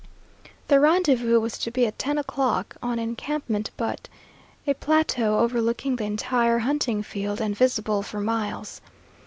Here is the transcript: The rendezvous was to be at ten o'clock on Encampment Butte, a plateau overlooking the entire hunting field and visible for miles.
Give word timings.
The 0.67 0.79
rendezvous 0.79 1.39
was 1.39 1.59
to 1.59 1.69
be 1.69 1.85
at 1.85 1.99
ten 1.99 2.17
o'clock 2.17 2.75
on 2.81 2.97
Encampment 2.97 3.69
Butte, 3.77 4.09
a 4.65 4.73
plateau 4.73 5.37
overlooking 5.37 5.95
the 5.97 6.05
entire 6.05 6.57
hunting 6.57 7.03
field 7.03 7.39
and 7.39 7.55
visible 7.55 8.01
for 8.01 8.19
miles. 8.19 8.81